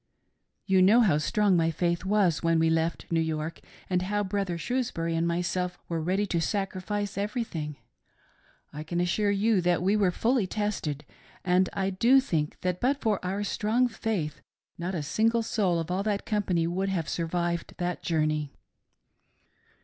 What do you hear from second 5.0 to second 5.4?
and